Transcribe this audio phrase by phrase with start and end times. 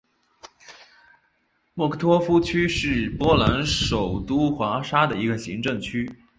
[1.75, 6.11] 莫科托夫区是波兰首都华沙的一个行政区。